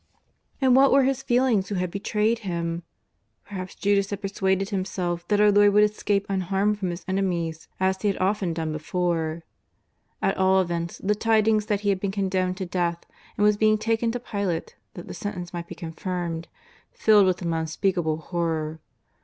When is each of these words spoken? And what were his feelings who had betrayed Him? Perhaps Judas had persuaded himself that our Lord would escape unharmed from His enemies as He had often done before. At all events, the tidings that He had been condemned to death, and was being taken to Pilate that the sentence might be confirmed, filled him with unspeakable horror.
And 0.59 0.75
what 0.75 0.91
were 0.91 1.03
his 1.03 1.21
feelings 1.21 1.69
who 1.69 1.75
had 1.75 1.91
betrayed 1.91 2.39
Him? 2.39 2.81
Perhaps 3.45 3.75
Judas 3.75 4.09
had 4.09 4.21
persuaded 4.21 4.69
himself 4.69 5.27
that 5.27 5.39
our 5.39 5.51
Lord 5.51 5.73
would 5.73 5.83
escape 5.83 6.25
unharmed 6.27 6.79
from 6.79 6.89
His 6.89 7.05
enemies 7.07 7.67
as 7.79 8.01
He 8.01 8.07
had 8.07 8.17
often 8.17 8.51
done 8.51 8.71
before. 8.71 9.43
At 10.19 10.35
all 10.37 10.59
events, 10.59 10.97
the 11.03 11.13
tidings 11.13 11.67
that 11.67 11.81
He 11.81 11.89
had 11.89 11.99
been 11.99 12.09
condemned 12.09 12.57
to 12.57 12.65
death, 12.65 13.05
and 13.37 13.43
was 13.43 13.57
being 13.57 13.77
taken 13.77 14.11
to 14.13 14.19
Pilate 14.19 14.75
that 14.95 15.07
the 15.07 15.13
sentence 15.13 15.53
might 15.53 15.67
be 15.67 15.75
confirmed, 15.75 16.47
filled 16.91 17.21
him 17.25 17.27
with 17.27 17.41
unspeakable 17.43 18.17
horror. 18.17 18.79